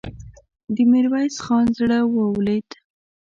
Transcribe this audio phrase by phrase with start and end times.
[0.75, 2.69] د ميرويس خان زړه ولوېد.